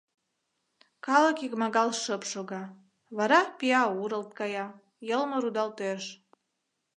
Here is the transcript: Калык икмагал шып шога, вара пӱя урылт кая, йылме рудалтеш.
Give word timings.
Калык 1.05 1.37
икмагал 1.45 1.89
шып 2.03 2.23
шога, 2.31 2.63
вара 3.17 3.41
пӱя 3.57 3.83
урылт 4.01 4.31
кая, 4.39 4.67
йылме 5.07 5.37
рудалтеш. 5.43 6.03